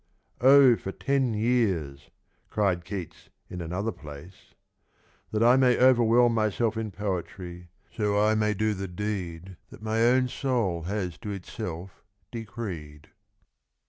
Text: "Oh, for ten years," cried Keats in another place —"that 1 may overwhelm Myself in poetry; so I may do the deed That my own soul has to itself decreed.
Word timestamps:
"Oh, 0.51 0.75
for 0.77 0.91
ten 0.91 1.35
years," 1.35 2.09
cried 2.49 2.83
Keats 2.85 3.29
in 3.51 3.61
another 3.61 3.91
place 3.91 4.55
—"that 5.31 5.43
1 5.43 5.59
may 5.59 5.77
overwhelm 5.79 6.33
Myself 6.33 6.75
in 6.75 6.89
poetry; 6.89 7.67
so 7.95 8.19
I 8.19 8.33
may 8.33 8.55
do 8.55 8.73
the 8.73 8.87
deed 8.87 9.57
That 9.69 9.83
my 9.83 10.01
own 10.01 10.27
soul 10.27 10.81
has 10.89 11.19
to 11.19 11.29
itself 11.29 12.03
decreed. 12.31 13.09